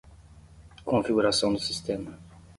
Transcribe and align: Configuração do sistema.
Configuração 0.83 1.53
do 1.53 1.59
sistema. 1.59 2.17